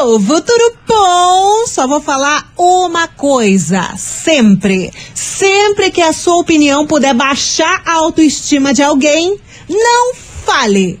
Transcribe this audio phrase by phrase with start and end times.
[0.00, 1.66] povo, tudo bom?
[1.66, 8.72] Só vou falar uma coisa, sempre, sempre que a sua opinião puder baixar a autoestima
[8.72, 9.36] de alguém,
[9.68, 11.00] não fale.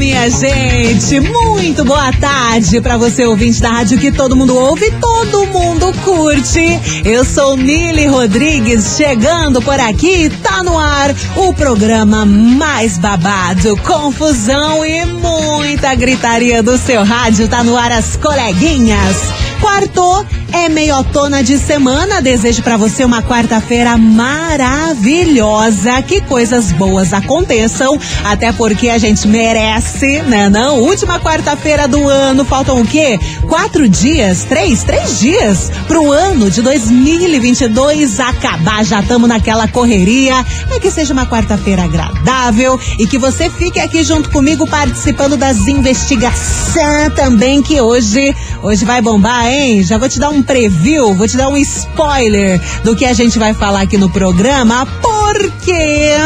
[0.00, 1.20] Minha gente!
[1.20, 6.80] Muito boa tarde para você, ouvinte da rádio que todo mundo ouve todo mundo curte.
[7.04, 14.86] Eu sou Nili Rodrigues, chegando por aqui, tá no ar o programa mais babado, confusão
[14.86, 17.46] e muita gritaria do seu rádio.
[17.46, 19.49] Tá no ar as coleguinhas.
[19.60, 22.22] Quarto é meiotona de semana.
[22.22, 26.00] Desejo para você uma quarta-feira maravilhosa.
[26.02, 30.48] Que coisas boas aconteçam, até porque a gente merece, né?
[30.48, 32.44] Não, última quarta-feira do ano.
[32.44, 33.20] Faltam o quê?
[33.48, 38.84] Quatro dias, três, três dias pro ano de 2022 acabar.
[38.84, 40.44] Já estamos naquela correria.
[40.70, 45.68] É que seja uma quarta-feira agradável e que você fique aqui junto comigo participando das
[45.68, 46.70] investigações
[47.14, 49.82] também que hoje, hoje vai bombar, hein?
[49.82, 53.38] Já vou te dar um preview, vou te dar um spoiler do que a gente
[53.38, 54.86] vai falar aqui no programa,
[55.32, 56.16] porque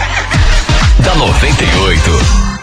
[1.04, 2.53] da 98.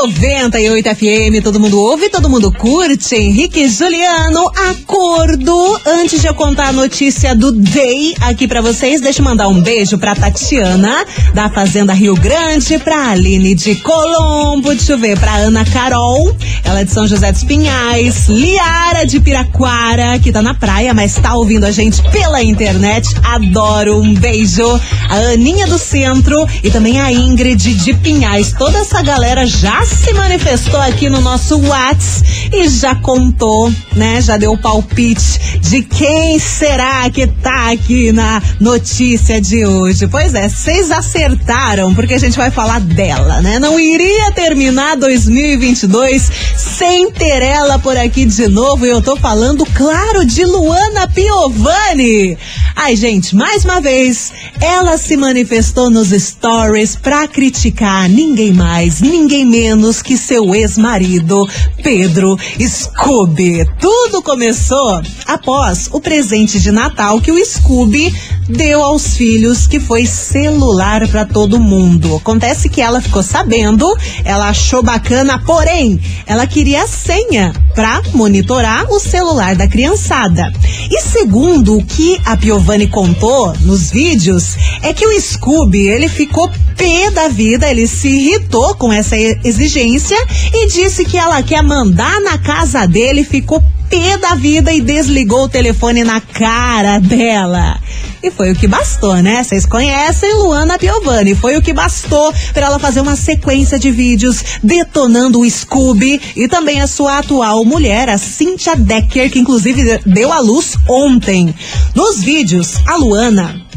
[0.00, 3.16] 98 FM, todo mundo ouve, todo mundo curte.
[3.16, 5.78] Henrique Juliano, acordo.
[5.84, 9.60] Antes de eu contar a notícia do Day aqui para vocês, deixa eu mandar um
[9.60, 15.34] beijo pra Tatiana, da Fazenda Rio Grande, pra Aline de Colombo, deixa eu ver, pra
[15.34, 16.34] Ana Carol,
[16.64, 21.16] ela é de São José dos Pinhais, Liara de Piraquara, que tá na praia, mas
[21.16, 23.06] tá ouvindo a gente pela internet.
[23.22, 24.80] Adoro, um beijo.
[25.10, 28.54] A Aninha do Centro e também a Ingrid de Pinhais.
[28.56, 34.20] Toda essa galera já se manifestou aqui no nosso Whats e já contou, né?
[34.20, 40.06] Já deu o palpite de quem será que tá aqui na notícia de hoje.
[40.06, 43.58] Pois é, vocês acertaram, porque a gente vai falar dela, né?
[43.58, 48.86] Não iria terminar 2022 sem ter ela por aqui de novo.
[48.86, 52.38] E eu tô falando, claro, de Luana Piovani.
[52.76, 59.44] Ai, gente, mais uma vez, ela se manifestou nos stories pra criticar ninguém mais, ninguém
[59.44, 61.48] menos que seu ex-marido,
[61.82, 63.66] Pedro Scooby.
[63.78, 68.14] Tudo começou após o presente de Natal que o Scooby
[68.48, 72.16] deu aos filhos, que foi celular para todo mundo.
[72.16, 73.86] Acontece que ela ficou sabendo,
[74.24, 80.52] ela achou bacana, porém, ela queria a senha para monitorar o celular da criançada.
[80.90, 86.50] E segundo o que a Piovani contou nos vídeos, é que o Scooby, ele ficou
[86.76, 90.16] pé da vida, ele se irritou com essa exigência
[90.52, 95.44] e disse que ela quer mandar na casa dele, ficou pé da vida e desligou
[95.44, 97.76] o telefone na cara dela.
[98.22, 99.42] E foi o que bastou, né?
[99.42, 101.34] Vocês conhecem Luana Piovani.
[101.34, 106.46] Foi o que bastou para ela fazer uma sequência de vídeos detonando o Scooby e
[106.46, 111.52] também a sua atual mulher, a Cynthia Decker, que inclusive deu à luz ontem.
[111.94, 113.69] Nos vídeos, a Luana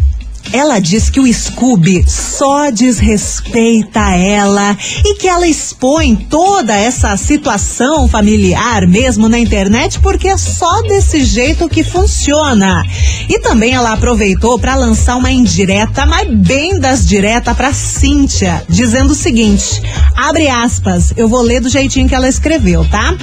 [0.53, 8.07] Ela diz que o Scooby só desrespeita ela e que ela expõe toda essa situação
[8.07, 12.85] familiar mesmo na internet porque é só desse jeito que funciona.
[13.27, 19.11] E também ela aproveitou para lançar uma indireta, mas bem das direta para Cíntia, dizendo
[19.11, 19.81] o seguinte:
[20.15, 23.17] abre aspas, eu vou ler do jeitinho que ela escreveu, tá?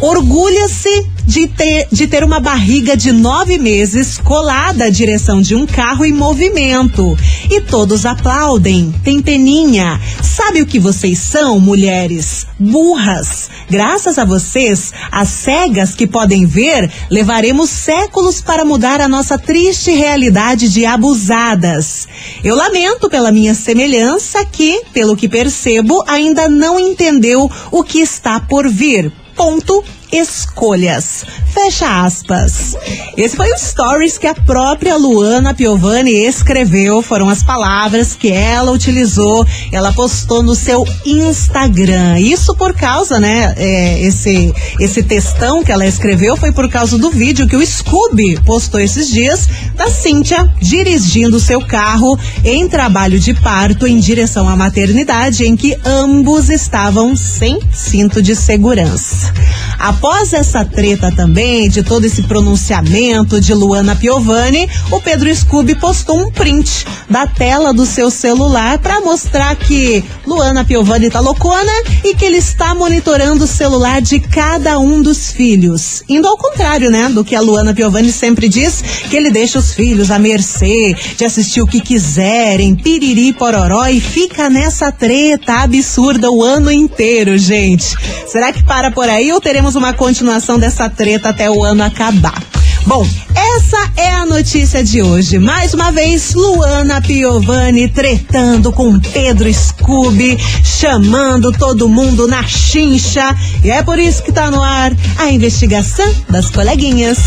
[0.00, 5.66] Orgulha-se de ter, de ter uma barriga de nove meses colada à direção de um
[5.66, 7.18] carro em movimento.
[7.50, 8.94] E todos aplaudem.
[9.02, 10.00] Tem peninha.
[10.22, 12.46] Sabe o que vocês são, mulheres?
[12.58, 13.50] Burras.
[13.68, 19.90] Graças a vocês, as cegas que podem ver, levaremos séculos para mudar a nossa triste
[19.90, 22.06] realidade de abusadas.
[22.44, 28.38] Eu lamento pela minha semelhança que, pelo que percebo, ainda não entendeu o que está
[28.38, 29.12] por vir.
[29.34, 31.24] Ponto escolhas.
[31.52, 32.76] Fecha aspas.
[33.16, 37.02] Esse foi o stories que a própria Luana Piovani escreveu.
[37.02, 39.46] Foram as palavras que ela utilizou.
[39.72, 42.18] Ela postou no seu Instagram.
[42.18, 43.54] Isso por causa, né?
[43.56, 48.40] É, esse, esse textão que ela escreveu foi por causa do vídeo que o Scooby
[48.44, 54.56] postou esses dias da Cíntia dirigindo seu carro em trabalho de parto em direção à
[54.56, 59.32] maternidade, em que ambos estavam sem cinto de segurança.
[59.78, 66.18] Após essa treta também, de todo esse pronunciamento de Luana Piovani, o Pedro Scooby postou
[66.18, 71.72] um print da tela do seu celular para mostrar que Luana Piovani tá loucona
[72.04, 76.02] e que ele está monitorando o celular de cada um dos filhos.
[76.08, 79.72] Indo ao contrário, né, do que a Luana Piovani sempre diz, que ele deixa os
[79.74, 86.30] filhos à mercê de assistir o que quiserem, piriri pororó e fica nessa treta absurda
[86.30, 87.96] o ano inteiro, gente.
[88.26, 92.40] Será que para por aí ou teremos uma continuação dessa treta até o ano acabar.
[92.86, 93.04] Bom,
[93.34, 95.40] essa é a notícia de hoje.
[95.40, 103.34] Mais uma vez, Luana Piovani tretando com Pedro Scooby, chamando todo mundo na chincha.
[103.64, 107.18] E é por isso que tá no ar a investigação das coleguinhas.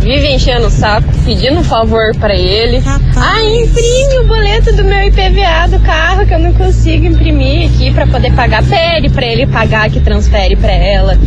[0.08, 2.78] Vive enchendo o saco, pedindo um favor pra ele.
[2.78, 3.18] Rapaz.
[3.18, 7.92] Ah, imprime o boleto do meu IPVA do carro que eu não consigo imprimir aqui
[7.94, 8.64] pra poder pagar.
[8.64, 11.18] Pede pra ele pagar que transfere pra ela.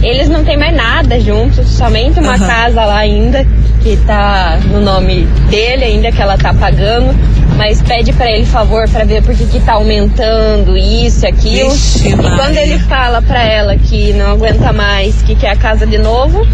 [0.00, 2.46] Eles não têm mais nada juntos, somente uma Aham.
[2.46, 3.44] casa lá ainda
[3.82, 7.12] que tá no nome dele ainda que ela tá pagando,
[7.56, 11.70] mas pede pra ele favor pra ver por que que tá aumentando isso e aquilo.
[11.70, 15.84] Vixe, e quando ele fala pra ela que não aguenta mais, que quer a casa
[15.84, 16.46] de novo,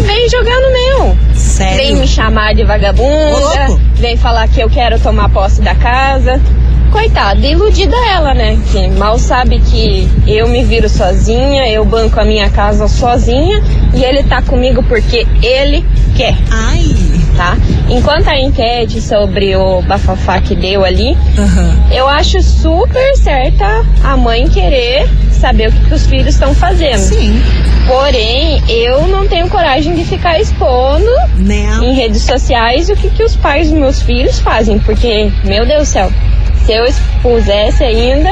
[0.00, 1.16] vem jogar no meu.
[1.34, 1.76] Sério?
[1.76, 3.80] Vem me chamar de vagabunda, louco.
[3.94, 6.40] vem falar que eu quero tomar posse da casa.
[6.90, 8.58] Coitada, iludida ela, né?
[8.70, 13.62] Que mal sabe que eu me viro sozinha, eu banco a minha casa sozinha
[13.94, 15.82] e ele tá comigo porque ele
[16.14, 16.94] quer, Ai.
[17.36, 17.56] Tá?
[17.88, 21.76] Enquanto a enquete sobre o bafafá que deu ali, Aham.
[21.92, 26.98] eu acho super certa a mãe querer saber o que, que os filhos estão fazendo.
[26.98, 27.42] Sim.
[27.86, 31.66] Porém, eu não tenho coragem de ficar expondo Né?
[31.82, 35.80] em redes sociais o que, que os pais dos meus filhos fazem, porque, meu Deus
[35.88, 36.12] do céu,
[36.64, 38.30] se eu expusesse ainda,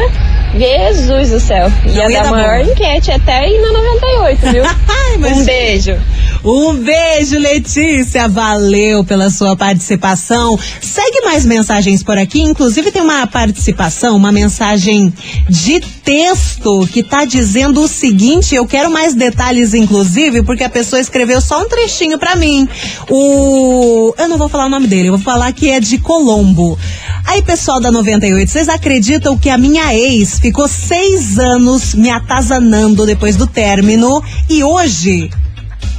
[0.56, 2.70] Jesus do céu, Não ia, ia dar maior bom.
[2.72, 4.64] enquete até ir na 98, viu?
[5.18, 5.96] Um beijo.
[6.42, 8.26] Um beijo, Letícia.
[8.26, 10.58] Valeu pela sua participação.
[10.80, 12.40] Segue mais mensagens por aqui.
[12.40, 15.12] Inclusive, tem uma participação, uma mensagem
[15.48, 18.54] de texto que tá dizendo o seguinte.
[18.54, 22.66] Eu quero mais detalhes, inclusive, porque a pessoa escreveu só um trechinho pra mim.
[23.10, 24.14] O.
[24.16, 26.78] Eu não vou falar o nome dele, eu vou falar que é de Colombo.
[27.26, 33.04] Aí, pessoal da 98, vocês acreditam que a minha ex ficou seis anos me atazanando
[33.04, 35.30] depois do término e hoje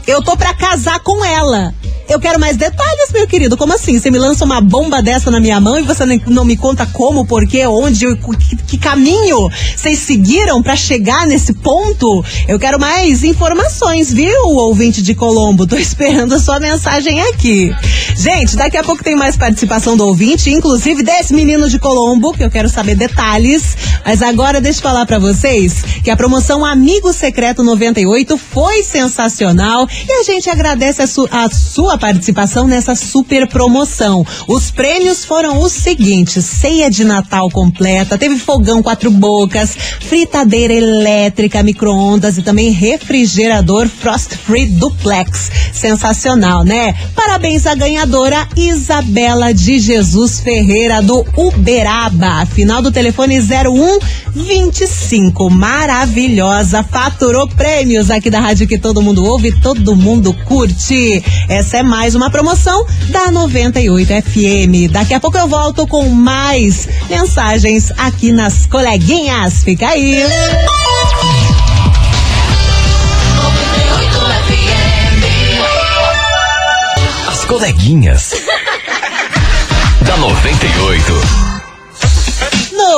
[0.08, 1.74] eu tô pra casar com ela.
[2.12, 3.56] Eu quero mais detalhes, meu querido.
[3.56, 3.98] Como assim?
[3.98, 7.26] Você me lança uma bomba dessa na minha mão e você não me conta como,
[7.26, 12.22] por quê, onde, que, que caminho vocês seguiram pra chegar nesse ponto?
[12.50, 15.66] Eu quero mais informações, viu, ouvinte de Colombo?
[15.66, 17.74] Tô esperando a sua mensagem aqui.
[18.18, 22.44] Gente, daqui a pouco tem mais participação do ouvinte, inclusive desse menino de Colombo, que
[22.44, 23.78] eu quero saber detalhes.
[24.06, 29.88] Mas agora deixa eu falar pra vocês que a promoção Amigo Secreto 98 foi sensacional
[30.08, 34.26] e a gente agradece a, su- a sua participação nessa super promoção.
[34.48, 41.64] Os prêmios foram os seguintes: ceia de Natal completa, teve fogão quatro bocas, fritadeira elétrica,
[41.64, 45.52] micro-ondas e também refrigerador Frost Free Duplex.
[45.74, 46.94] Sensacional, né?
[47.16, 52.46] Parabéns à ganhadora Isabela de Jesus Ferreira do Uberaba.
[52.46, 55.50] Final do telefone 0125.
[55.50, 56.84] Maravilhosa.
[56.84, 61.24] Faturou prêmios aqui da rádio que todo mundo ouve, todo mundo curte.
[61.50, 64.92] Essa é mais uma promoção da 98 FM.
[64.92, 69.64] Daqui a pouco eu volto com mais mensagens aqui nas coleguinhas.
[69.64, 70.24] Fica aí.
[77.28, 78.34] As coleguinhas.
[80.06, 81.51] da 98.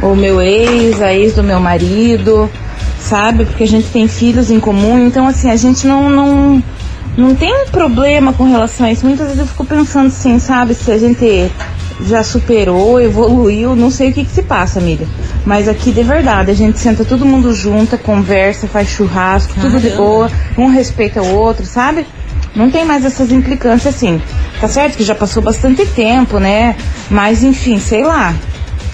[0.03, 2.51] o meu ex, a ex do meu marido,
[2.99, 3.45] sabe?
[3.45, 6.61] Porque a gente tem filhos em comum, então assim, a gente não, não,
[7.17, 9.07] não tem um problema com relação a isso.
[9.07, 11.49] Muitas vezes eu fico pensando assim, sabe, se a gente
[12.07, 15.07] já superou, evoluiu, não sei o que, que se passa, amiga.
[15.45, 19.91] Mas aqui de verdade, a gente senta todo mundo junto, conversa, faz churrasco, tudo de
[19.91, 20.03] Caramba.
[20.03, 22.07] boa, um respeita o outro, sabe?
[22.55, 24.21] Não tem mais essas implicâncias assim.
[24.61, 26.77] Tá certo que já passou bastante tempo, né?
[27.11, 28.35] Mas enfim, sei lá.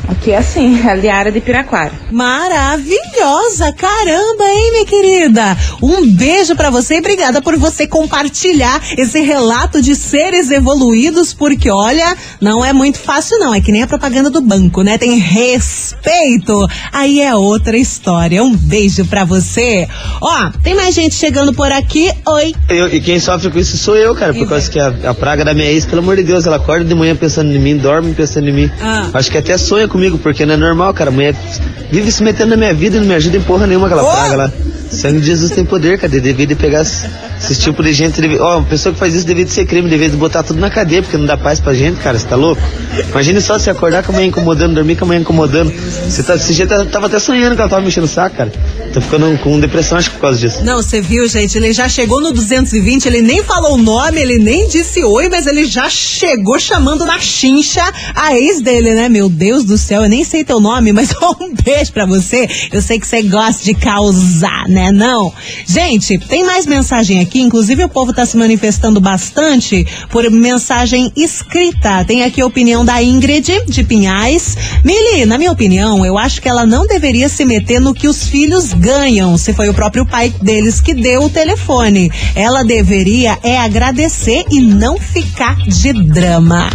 [0.09, 1.93] Aqui é assim, ali é a área de Piraquara.
[2.11, 3.73] Maravilhosa!
[3.73, 5.57] Caramba, hein, minha querida?
[5.83, 11.71] Um beijo pra você e obrigada por você compartilhar esse relato de seres evoluídos, porque
[11.71, 14.97] olha, não é muito fácil não, é que nem a propaganda do banco, né?
[14.99, 16.67] Tem respeito.
[16.93, 18.43] Aí é outra história.
[18.43, 19.89] Um beijo pra você.
[20.21, 22.11] Ó, tem mais gente chegando por aqui.
[22.27, 22.55] Oi.
[22.69, 25.45] Eu- e quem sofre com isso sou eu, cara, por causa que a, a praga
[25.45, 28.15] da minha ex, pelo amor de Deus, ela acorda de manhã pensando em mim, dorme
[28.15, 28.71] pensando em mim.
[28.81, 29.09] Ah.
[29.15, 31.09] Acho que até sonha comigo, porque não é normal, cara.
[31.11, 31.35] A mulher
[31.91, 34.13] vive se metendo na minha vida e não me ajuda em porra nenhuma aquela Oh!
[34.13, 34.53] praga lá.
[34.91, 36.21] Sangue de Jesus tem poder, cara.
[36.21, 37.07] Devia de pegar esse,
[37.41, 38.21] esse tipo de gente.
[38.21, 40.61] deve- Ó, uma pessoa que faz isso devia de ser crime, devia de botar tudo
[40.61, 42.19] na cadeia, porque não dá paz pra gente, cara.
[42.19, 42.61] Você tá louco?
[43.11, 45.73] Imagine só se acordar com a manhã incomodando, dormir com a manhã incomodando.
[46.09, 48.53] Você tá, esse jeito eu tava até sonhando que ela tava mexendo o saco, cara.
[48.93, 50.65] Tô ficando com depressão, acho que por causa disso.
[50.65, 51.57] Não, você viu, gente?
[51.59, 55.47] Ele já chegou no 220, ele nem falou o nome, ele nem disse oi, mas
[55.47, 57.83] ele já chegou chamando na chincha
[58.15, 59.09] a ex dele, né?
[59.09, 62.49] Meu Deus do céu, eu nem sei teu nome, mas um beijo pra você.
[62.73, 64.76] Eu sei que você gosta de causar, né?
[64.93, 65.33] Não.
[65.67, 72.05] Gente, tem mais mensagem aqui, inclusive o povo tá se manifestando bastante por mensagem escrita.
[72.05, 74.57] Tem aqui a opinião da Ingrid de Pinhais.
[74.85, 78.29] Mili, na minha opinião, eu acho que ela não deveria se meter no que os
[78.29, 82.11] filhos ganham, se foi o próprio pai deles que deu o telefone.
[82.35, 86.69] Ela deveria é agradecer e não ficar de drama.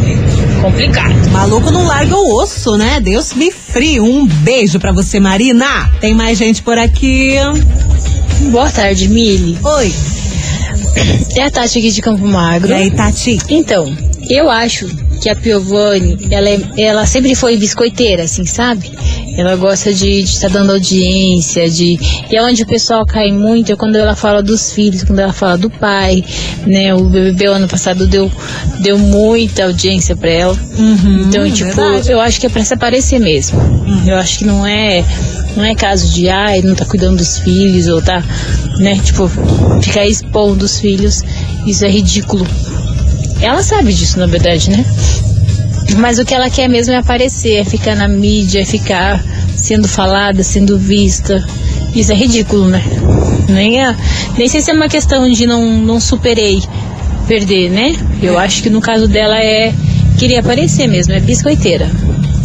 [0.62, 1.30] Complicado.
[1.32, 3.00] maluco não larga o osso, né?
[3.00, 4.04] Deus me frio.
[4.04, 5.90] Um beijo pra você, Marina.
[6.02, 7.36] Tem mais gente por aqui.
[8.52, 9.58] Boa tarde, Mili.
[9.64, 9.94] Oi.
[11.36, 12.72] É a Tati aqui de Campo Magro.
[12.72, 13.40] E aí, Tati?
[13.50, 13.96] Então,
[14.30, 14.90] eu acho
[15.22, 18.92] que a Piovani, ela, é- ela sempre foi biscoiteira, assim, sabe?
[19.38, 21.98] Ela gosta de estar dando audiência, de.
[22.30, 25.32] E é onde o pessoal cai muito é quando ela fala dos filhos, quando ela
[25.34, 26.24] fala do pai,
[26.66, 26.94] né?
[26.94, 28.32] O BBB ano passado deu,
[28.80, 30.58] deu muita audiência pra ela.
[31.28, 32.12] então, tipo, verdade.
[32.12, 33.60] eu acho que é pra se aparecer mesmo.
[34.06, 35.04] Eu acho que não é.
[35.56, 38.24] Não é caso de, ai, não tá cuidando dos filhos, ou tá,
[38.78, 39.30] né, tipo,
[39.82, 41.24] ficar expondo os filhos,
[41.66, 42.46] isso é ridículo.
[43.42, 44.86] Ela sabe disso, na verdade, né?
[45.98, 49.24] Mas o que ela quer mesmo é aparecer, é ficar na mídia, é ficar
[49.56, 51.44] sendo falada, sendo vista.
[51.96, 52.84] Isso é ridículo, né?
[53.48, 53.96] Nem, é,
[54.38, 56.62] nem sei se é uma questão de não, não superei
[57.28, 57.96] perder, né?
[58.22, 59.74] Eu acho que no caso dela é
[60.18, 61.90] queria aparecer mesmo, é biscoiteira.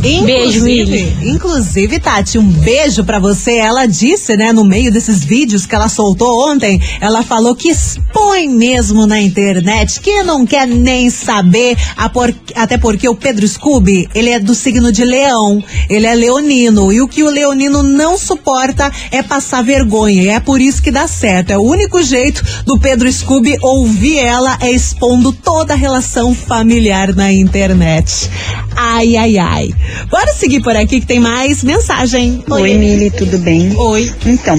[0.05, 3.53] Beijo, Inclusive, inclusive, Tati, um beijo pra você.
[3.57, 8.47] Ela disse, né, no meio desses vídeos que ela soltou ontem, ela falou que expõe
[8.47, 11.77] mesmo na internet, que não quer nem saber,
[12.13, 16.93] por- até porque o Pedro Scooby, ele é do signo de leão, ele é leonino,
[16.93, 20.91] e o que o leonino não suporta é passar vergonha, e é por isso que
[20.91, 21.51] dá certo.
[21.51, 27.15] É o único jeito do Pedro Scooby ouvir ela é expondo toda a relação familiar
[27.15, 28.29] na internet.
[28.77, 29.71] Ai, ai, ai.
[30.11, 32.43] Bora seguir por aqui que tem mais mensagem.
[32.51, 33.75] Oi, Mili, tudo bem?
[33.77, 34.13] Oi.
[34.27, 34.57] Então,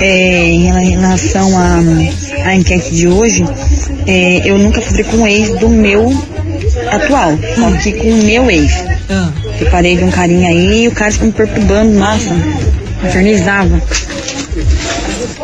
[0.00, 1.80] é, em relação à
[2.44, 3.44] à enquete de hoje,
[4.06, 6.12] é, eu nunca falei com o ex do meu
[6.90, 8.72] atual, só que com o meu ex.
[9.10, 9.32] Ah.
[9.60, 12.30] Eu parei de um carinha aí e o cara ficou me perturbando, nossa,
[13.04, 13.82] infernizava.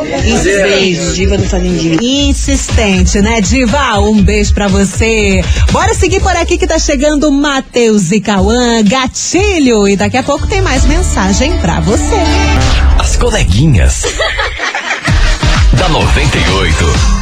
[0.03, 2.01] Beijo, diva do Fazendinho.
[2.01, 3.99] Insistente, né, Diva?
[3.99, 5.43] Um beijo pra você.
[5.71, 9.87] Bora seguir por aqui que tá chegando Matheus e Cauã, gatilho.
[9.87, 12.23] E daqui a pouco tem mais mensagem pra você.
[12.97, 14.03] As coleguinhas.
[15.73, 17.20] da 98.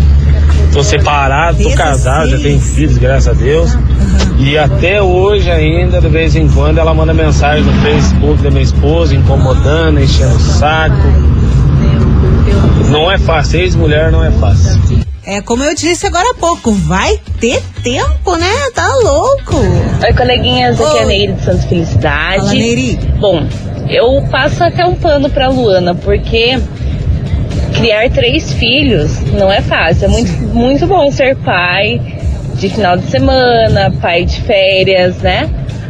[0.72, 1.76] tô separado, tô 16.
[1.76, 3.76] casado, já tenho filhos, graças a Deus.
[4.38, 8.62] E até hoje ainda, de vez em quando, ela manda mensagem no Facebook da minha
[8.62, 10.96] esposa, incomodando, enchendo o saco.
[12.90, 14.80] Não é fácil, ex-mulher não é fácil.
[15.26, 18.70] É como eu disse agora há pouco, vai ter tempo, né?
[18.74, 19.56] Tá louco.
[20.02, 21.06] Oi, coleguinhas, aqui é a.
[21.06, 22.40] Neire de Santa Felicidade.
[22.40, 22.96] Fala, Neiri.
[23.18, 23.46] Bom,
[23.88, 26.58] eu passo até um pano pra Luana, porque
[27.76, 30.06] criar três filhos não é fácil.
[30.06, 32.00] É muito, muito bom ser pai
[32.54, 35.48] de final de semana, pai de férias, né?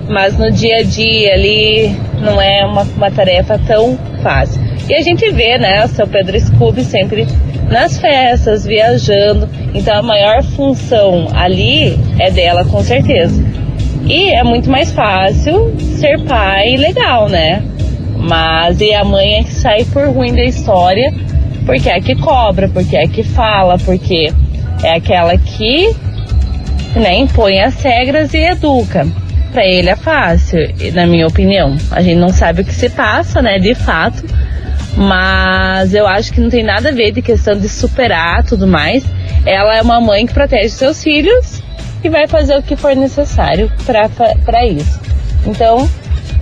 [0.08, 4.60] Mas no dia a dia ali não é uma, uma tarefa tão fácil.
[4.90, 7.24] E a gente vê, né, seu Pedro Scooby sempre
[7.70, 9.48] nas festas, viajando.
[9.72, 13.40] Então a maior função ali é dela, com certeza.
[14.04, 17.62] E é muito mais fácil ser pai legal, né?
[18.16, 21.14] Mas e a mãe é que sai por ruim da história,
[21.64, 24.32] porque é que cobra, porque é que fala, porque
[24.82, 25.94] é aquela que
[26.96, 29.06] né, impõe as regras e educa.
[29.52, 30.58] Pra ele é fácil,
[30.94, 31.76] na minha opinião.
[31.92, 34.24] A gente não sabe o que se passa, né, de fato.
[34.96, 39.04] Mas eu acho que não tem nada a ver de questão de superar tudo mais.
[39.46, 41.62] Ela é uma mãe que protege seus filhos
[42.02, 43.70] e vai fazer o que for necessário
[44.44, 45.00] para isso.
[45.46, 45.88] Então,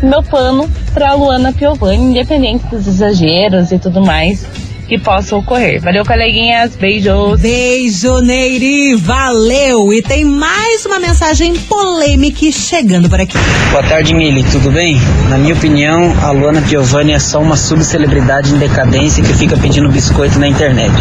[0.02, 5.80] meu pano para Luana Piovani, independente dos exageros e tudo mais que possam ocorrer.
[5.82, 6.74] Valeu, coleguinhas.
[6.74, 7.40] Beijos.
[7.40, 9.92] Beijo, Neiri, valeu!
[9.92, 13.36] E tem mais uma mensagem polêmica chegando por aqui.
[13.70, 14.98] Boa tarde, Mili, tudo bem?
[15.28, 19.90] Na minha opinião, a Luana Piovani é só uma subcelebridade em decadência que fica pedindo
[19.90, 20.94] biscoito na internet.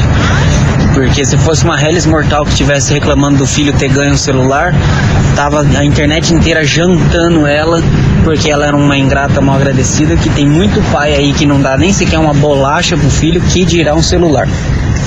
[0.94, 4.74] Porque se fosse uma Hellis Mortal que estivesse reclamando do filho ter ganho um celular,
[5.36, 7.82] tava a internet inteira jantando ela,
[8.28, 11.78] porque ela era uma ingrata mal agradecida, que tem muito pai aí que não dá
[11.78, 14.46] nem sequer uma bolacha pro filho, que dirá um celular.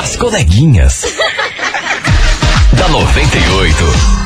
[0.00, 1.04] As coleguinhas.
[2.82, 4.21] Da 98.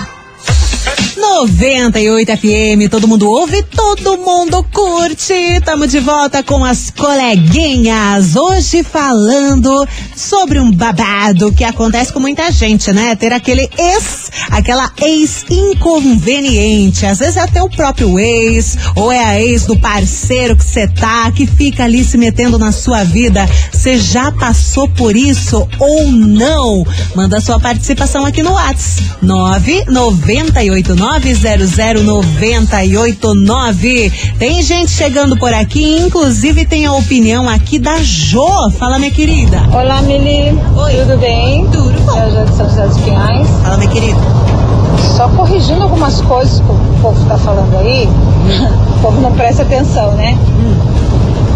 [1.36, 5.60] 98 FM, todo mundo ouve, todo mundo curte.
[5.62, 8.36] Tamo de volta com as coleguinhas.
[8.36, 13.14] Hoje falando sobre um babado que acontece com muita gente, né?
[13.14, 17.04] Ter aquele ex, aquela ex inconveniente.
[17.04, 20.88] Às vezes é até o próprio ex, ou é a ex do parceiro que você
[20.88, 23.46] tá, que fica ali se metendo na sua vida.
[23.70, 26.82] Você já passou por isso ou não?
[27.14, 29.16] Manda sua participação aqui no WhatsApp.
[29.20, 30.94] 998
[31.34, 34.12] 900-989.
[34.38, 38.70] Tem gente chegando por aqui, inclusive tem a opinião aqui da Jo.
[38.78, 39.60] Fala, minha querida.
[39.72, 40.56] Olá, Mili.
[40.76, 40.94] Oi.
[41.02, 41.66] Tudo bem?
[41.66, 42.16] Tudo bom.
[42.18, 43.48] Eu já de São José dos Pinhais.
[43.62, 44.20] Fala, minha querida.
[45.16, 48.08] Só corrigindo algumas coisas que o povo tá falando aí.
[48.96, 50.38] o povo não presta atenção, né?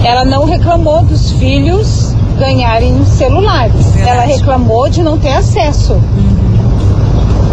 [0.02, 3.94] Ela não reclamou dos filhos ganharem celulares.
[3.98, 6.00] Ela reclamou de não ter acesso.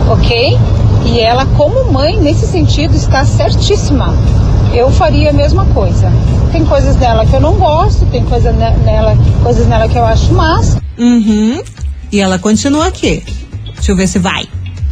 [0.10, 0.58] Ok?
[1.06, 4.14] E ela, como mãe, nesse sentido, está certíssima.
[4.74, 6.12] Eu faria a mesma coisa.
[6.52, 10.04] Tem coisas dela que eu não gosto, tem coisa ne- nela, coisas nela que eu
[10.04, 10.82] acho massa.
[10.98, 11.62] Uhum.
[12.12, 13.24] E ela continua aqui.
[13.76, 14.46] Deixa eu ver se vai.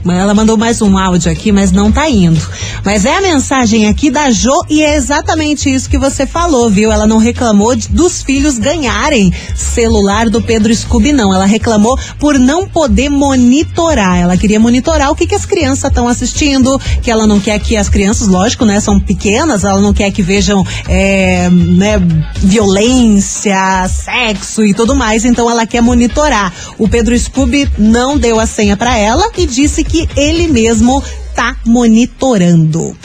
[0.08, 2.40] Ela mandou mais um áudio aqui, mas não tá indo.
[2.84, 6.92] Mas é a mensagem aqui da Jo e é exatamente isso que você falou, viu?
[6.92, 11.34] Ela não reclamou de- dos filhos ganharem celular do Pedro Scooby, não.
[11.34, 14.18] Ela reclamou por não poder monitorar.
[14.18, 17.76] Ela queria monitorar o que, que as crianças estão assistindo, que ela não quer que
[17.76, 22.00] as crianças, lógico, né, são pequenas, ela não quer que vejam é, né,
[22.36, 26.54] violência, sexo e tudo mais, então ela quer monitorar.
[26.78, 31.04] O Pedro Scooby não deu a senha para ela e disse que ele mesmo
[31.34, 32.96] tá monitorando.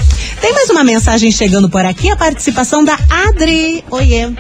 [0.41, 3.85] Tem mais uma mensagem chegando por aqui, a participação da Adri.
[3.91, 4.31] Oiê.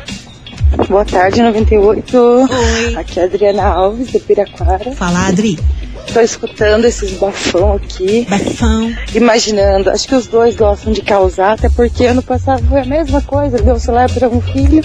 [0.88, 2.16] Boa tarde, 98.
[2.16, 2.96] Oi.
[2.96, 4.92] Aqui é a Adriana Alves, do Piraquara.
[4.92, 5.58] Fala, Adri.
[6.12, 8.26] Tô escutando esses bafão aqui.
[8.28, 8.92] Bafão.
[9.14, 13.20] Imaginando, acho que os dois gostam de causar, até porque ano passado foi a mesma
[13.20, 14.82] coisa, deu o celular para um filho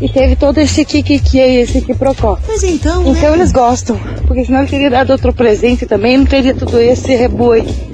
[0.00, 2.38] e teve todo esse kikiki aí, esse quiprocó.
[2.48, 6.54] Mas então, Então eles gostam, porque senão ele teria dado outro presente também, não teria
[6.54, 7.89] tudo esse rebu aí.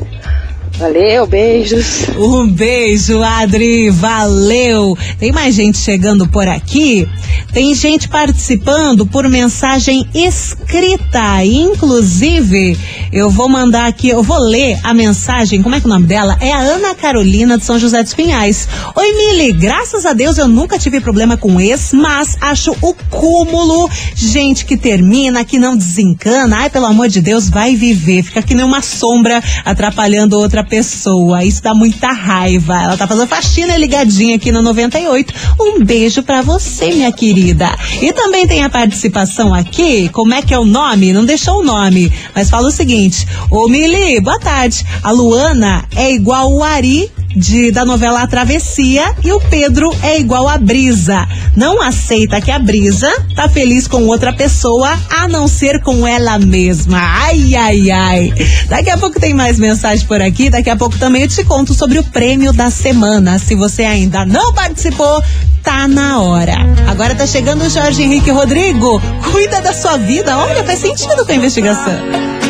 [0.78, 2.06] Valeu, beijos.
[2.18, 3.88] Um beijo, Adri.
[3.88, 4.96] Valeu.
[5.18, 7.08] Tem mais gente chegando por aqui.
[7.50, 11.42] Tem gente participando por mensagem escrita.
[11.42, 12.78] Inclusive,
[13.10, 15.62] eu vou mandar aqui, eu vou ler a mensagem.
[15.62, 16.36] Como é que é o nome dela?
[16.42, 18.68] É a Ana Carolina de São José dos Pinhais.
[18.94, 19.52] Oi, Mili.
[19.54, 23.88] Graças a Deus eu nunca tive problema com ex, mas acho o cúmulo.
[24.14, 26.58] Gente que termina, que não desencana.
[26.58, 28.22] Ai, pelo amor de Deus, vai viver.
[28.22, 31.44] Fica que nem uma sombra atrapalhando outra pessoa.
[31.44, 32.83] Isso dá muita raiva.
[32.83, 35.33] Ela tá fazendo faxina ligadinha aqui no 98.
[35.61, 37.76] Um beijo pra você, minha querida.
[38.00, 40.09] E também tem a participação aqui.
[40.11, 41.12] Como é que é o nome?
[41.12, 44.85] Não deixou o nome, mas fala o seguinte: Ô Mili, boa tarde.
[45.02, 50.18] A Luana é igual o Ari de, da novela A Travessia e o Pedro é
[50.18, 51.29] igual a Brisa.
[51.55, 56.38] Não aceita que a Brisa tá feliz com outra pessoa a não ser com ela
[56.38, 56.99] mesma.
[56.99, 58.33] Ai, ai, ai.
[58.68, 60.49] Daqui a pouco tem mais mensagem por aqui.
[60.49, 63.38] Daqui a pouco também eu te conto sobre o prêmio da semana.
[63.38, 65.22] Se você ainda não participou,
[65.62, 66.57] tá na hora.
[66.88, 69.01] Agora tá chegando o Jorge Henrique Rodrigo.
[69.31, 70.37] Cuida da sua vida.
[70.38, 71.94] Olha, faz sentido com a investigação.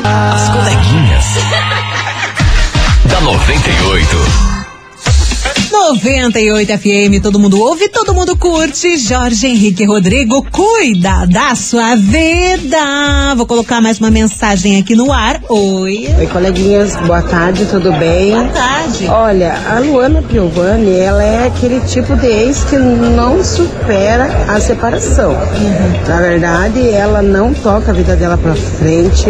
[0.04, 1.24] As coleguinhas.
[3.10, 4.55] da 98.
[5.76, 8.96] 98 FM, todo mundo ouve, todo mundo curte.
[8.96, 13.34] Jorge Henrique Rodrigo, cuida da sua vida.
[13.36, 15.38] Vou colocar mais uma mensagem aqui no ar.
[15.48, 16.08] Oi.
[16.18, 18.32] Oi, coleguinhas, boa tarde, tudo bem?
[18.32, 19.06] Boa tarde.
[19.06, 25.36] Olha, a Luana Piovani, ela é aquele tipo de ex que não supera a separação.
[26.08, 29.26] Na verdade, ela não toca a vida dela pra frente.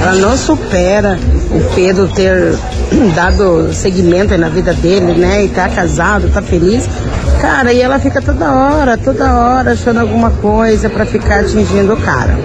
[0.00, 1.18] Ela não supera
[1.50, 2.56] o Pedro ter
[3.14, 5.44] dado seguimento aí na vida dele, né?
[5.44, 6.88] E tá casado, tá feliz.
[7.40, 11.96] Cara, e ela fica toda hora, toda hora achando alguma coisa pra ficar atingindo o
[11.96, 12.38] cara.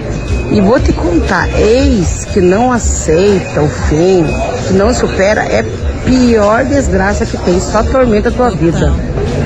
[0.50, 4.24] E vou te contar, ex que não aceita o fim,
[4.66, 5.64] que não supera, é
[6.04, 8.92] pior desgraça que tem, só tormenta a tua vida.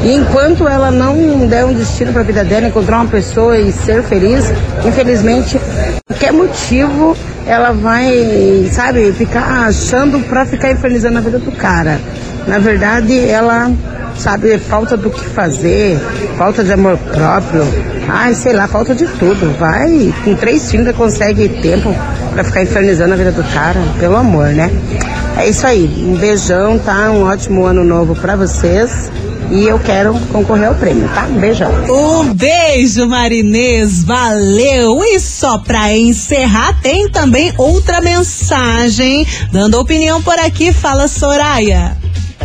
[0.02, 3.72] E enquanto ela não der um destino para a vida dela, encontrar uma pessoa e
[3.72, 4.52] ser feliz,
[4.86, 5.60] infelizmente,
[6.06, 12.00] qualquer motivo ela vai, sabe, ficar achando para ficar infernizando a vida do cara.
[12.46, 13.70] Na verdade, ela
[14.16, 15.98] sabe, falta do que fazer,
[16.36, 17.64] falta de amor próprio,
[18.08, 19.56] ai, sei lá, falta de tudo.
[19.58, 21.94] Vai, com três filhos já consegue tempo
[22.32, 24.70] para ficar infernizando a vida do cara, pelo amor, né?
[25.36, 27.10] É isso aí, um beijão, tá?
[27.10, 29.10] Um ótimo ano novo para vocês.
[29.50, 31.26] E eu quero concorrer ao prêmio, tá?
[31.26, 31.70] Um beijão.
[31.90, 35.04] Um beijo, Marinês, valeu!
[35.04, 39.26] E só pra encerrar, tem também outra mensagem.
[39.50, 41.94] Dando opinião por aqui, fala Soraya.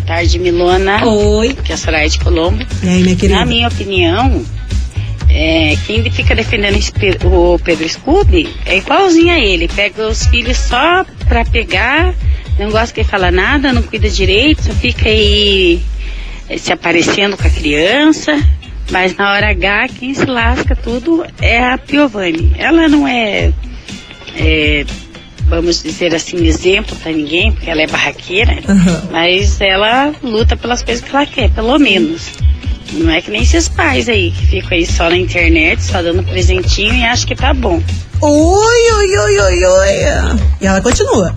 [0.08, 1.06] Tarde, Milona.
[1.06, 1.54] Oi.
[1.54, 2.66] Que é a Soraya de Colombo.
[2.82, 3.40] E aí, minha querida?
[3.40, 4.42] Na minha opinião,
[5.30, 6.80] é, quem fica defendendo
[7.26, 9.68] o Pedro Scooby é igualzinho a ele.
[9.68, 12.16] Pega os filhos só pra pegar,
[12.58, 15.82] não gosta que ele fala nada, não cuida direito, só fica aí
[16.50, 18.42] eh, se aparecendo com a criança.
[18.90, 22.54] Mas na hora H, quem se lasca tudo é a Piovani.
[22.58, 23.52] Ela não é,
[24.38, 24.86] é,
[25.48, 28.58] vamos dizer assim, exemplo pra ninguém, porque ela é barraqueira,
[29.12, 32.32] mas ela luta pelas coisas que ela quer, pelo menos.
[32.94, 36.24] Não é que nem esses pais aí, que ficam aí só na internet, só dando
[36.24, 37.82] presentinho e acham que tá bom.
[38.22, 39.90] Oi, oi, oi, oi, oi.
[40.62, 41.36] E ela continua.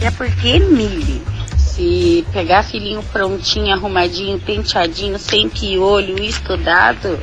[0.00, 1.22] É porque, Mili,
[1.56, 7.18] se pegar filhinho prontinho, arrumadinho, penteadinho, sem piolho, estudado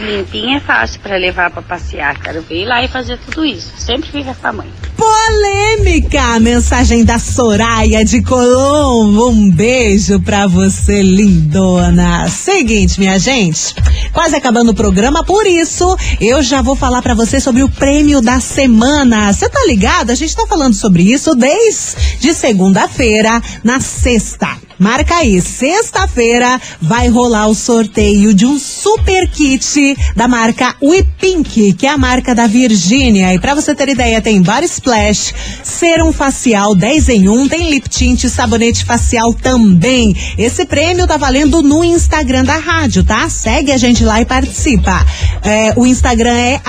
[0.00, 2.18] limpinho, é fácil pra levar pra passear.
[2.20, 3.72] Quero ver ir lá e fazer tudo isso.
[3.76, 4.68] Sempre fica com a mãe.
[4.96, 6.38] Polêmica!
[6.40, 9.30] Mensagem da Soraya de Colombo.
[9.30, 12.28] Um beijo pra você, lindona.
[12.28, 13.74] Seguinte, minha gente,
[14.12, 18.20] quase acabando o programa, por isso eu já vou falar pra você sobre o prêmio
[18.20, 19.32] da semana.
[19.32, 20.10] Você tá ligado?
[20.10, 24.65] A gente tá falando sobre isso desde segunda-feira, na sexta.
[24.78, 31.86] Marca aí, sexta-feira vai rolar o sorteio de um super kit da marca Wipink, que
[31.86, 33.32] é a marca da Virgínia.
[33.32, 37.88] E pra você ter ideia, tem Body Splash, Serum Facial 10 em 1, tem Lip
[37.88, 40.14] Tint, sabonete facial também.
[40.36, 43.28] Esse prêmio tá valendo no Instagram da rádio, tá?
[43.30, 45.06] Segue a gente lá e participa.
[45.42, 46.60] É, o Instagram é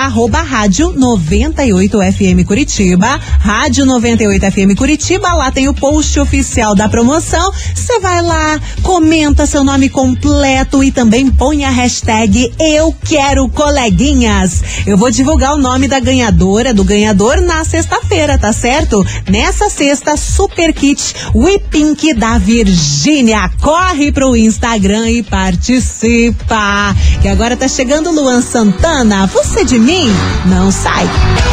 [0.48, 7.52] rádio 98FM Curitiba, rádio 98FM Curitiba, lá tem o post oficial da promoção.
[7.74, 14.62] Você vai lá, comenta seu nome completo e também põe a hashtag Eu Quero Coleguinhas.
[14.86, 19.04] Eu vou divulgar o nome da ganhadora, do ganhador, na sexta-feira, tá certo?
[19.28, 23.50] Nessa sexta, Super Kit Whippink da Virgínia.
[23.60, 26.94] Corre pro Instagram e participa.
[27.20, 29.26] Que agora tá chegando Luan Santana.
[29.26, 30.10] Você de mim?
[30.46, 31.08] Não sai.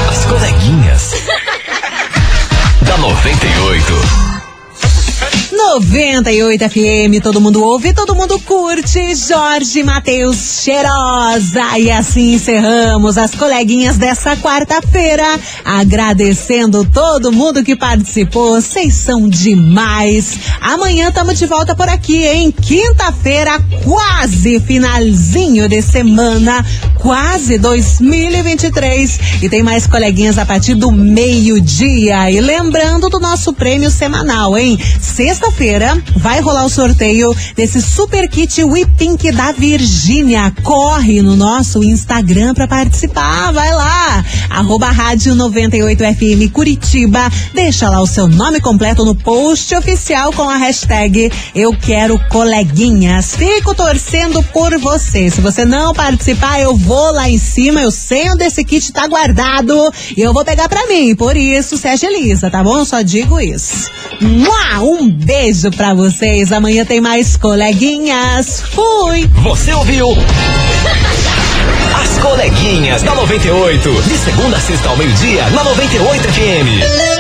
[0.10, 1.12] As coleguinhas.
[2.81, 4.24] da 98.
[5.55, 9.15] 98 FM, todo mundo ouve, todo mundo curte.
[9.15, 11.79] Jorge Matheus Cheirosa.
[11.79, 15.39] E assim encerramos as coleguinhas dessa quarta-feira.
[15.63, 18.59] Agradecendo todo mundo que participou.
[18.59, 20.37] Vocês são demais.
[20.59, 22.51] Amanhã estamos de volta por aqui, hein?
[22.51, 26.65] Quinta-feira, quase finalzinho de semana.
[26.99, 29.19] Quase 2023.
[29.41, 32.29] E tem mais coleguinhas a partir do meio-dia.
[32.29, 34.77] E lembrando do nosso prêmio semanal, hein?
[35.45, 40.51] Sexta-feira vai rolar o sorteio desse super kit We Pink da Virgínia.
[40.63, 43.51] Corre no nosso Instagram pra participar.
[43.51, 44.25] Vai lá.
[44.49, 47.31] Arroba Rádio 98FM Curitiba.
[47.53, 53.36] Deixa lá o seu nome completo no post oficial com a hashtag Eu Quero Coleguinhas.
[53.36, 55.29] Fico torcendo por você.
[55.29, 57.81] Se você não participar, eu vou lá em cima.
[57.81, 61.15] Eu sei onde esse kit tá guardado e eu vou pegar pra mim.
[61.15, 62.84] Por isso, se agiliza, tá bom?
[62.84, 63.91] Só digo isso.
[64.21, 66.52] Um beijo pra vocês.
[66.54, 68.63] Amanhã tem mais coleguinhas.
[68.71, 69.30] Fui!
[69.43, 70.08] Você ouviu?
[72.02, 74.02] As coleguinhas da 98.
[74.04, 77.14] De segunda a sexta ao meio-dia, na 98 FM.